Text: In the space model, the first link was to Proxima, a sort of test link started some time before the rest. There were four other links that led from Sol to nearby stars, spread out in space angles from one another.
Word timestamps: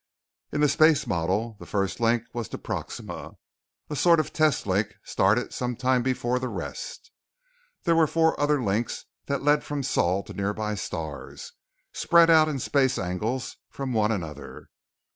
In 0.51 0.61
the 0.61 0.67
space 0.67 1.05
model, 1.05 1.57
the 1.59 1.65
first 1.67 1.99
link 1.99 2.23
was 2.33 2.49
to 2.49 2.57
Proxima, 2.57 3.33
a 3.87 3.95
sort 3.95 4.19
of 4.19 4.33
test 4.33 4.65
link 4.65 4.95
started 5.03 5.53
some 5.53 5.75
time 5.75 6.01
before 6.01 6.39
the 6.39 6.49
rest. 6.49 7.11
There 7.83 7.95
were 7.95 8.07
four 8.07 8.33
other 8.39 8.63
links 8.63 9.05
that 9.27 9.43
led 9.43 9.63
from 9.63 9.83
Sol 9.83 10.23
to 10.23 10.33
nearby 10.33 10.73
stars, 10.73 11.53
spread 11.93 12.31
out 12.31 12.49
in 12.49 12.57
space 12.57 12.97
angles 12.97 13.57
from 13.69 13.93
one 13.93 14.11
another. 14.11 14.71